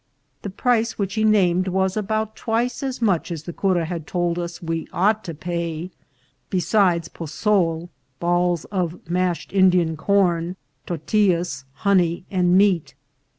[0.41, 4.59] The price which he named was about twice as much as the cura told us
[4.59, 5.91] we ought to pay,
[6.49, 10.55] besides possol (balls of mashed Indian corn),
[10.87, 12.95] tortillas, honey, and meat.